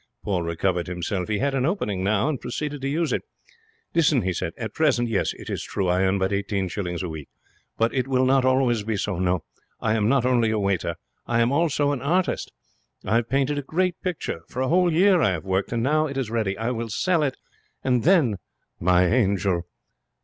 [0.23, 1.27] Why' Paul recovered himself.
[1.27, 3.21] He had an opening now, and proceeded to use it.
[3.93, 4.53] 'Listen,' he said.
[4.57, 7.29] 'At present, yes, it is true, I earn but eighteen shillings a week,
[7.77, 9.43] but it will not always be so, no.
[9.79, 10.95] I am not only a waiter.
[11.27, 12.51] I am also an artist.
[13.05, 14.41] I have painted a great picture.
[14.47, 16.57] For a whole year I have worked, and now it is ready.
[16.57, 17.37] I will sell it,
[17.83, 18.37] and then,
[18.79, 19.67] my angel